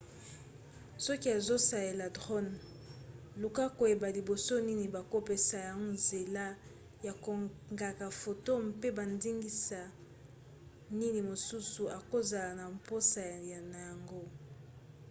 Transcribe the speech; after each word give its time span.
soki 1.05 1.29
ozosalela 1.37 2.07
drone 2.17 2.53
luka 3.41 3.65
koyeba 3.77 4.07
liboso 4.17 4.55
nini 4.67 4.85
bakopesa 4.95 5.57
yo 5.67 5.77
nzela 5.93 6.45
ya 7.05 7.13
kokanga 7.23 8.07
foto 8.21 8.51
mpe 8.67 8.87
bandingisa 8.97 9.81
nini 10.97 11.19
mosusu 11.29 11.81
okozala 11.99 12.51
na 12.59 12.65
mposa 12.75 13.23
na 13.71 13.79
yango 13.87 14.21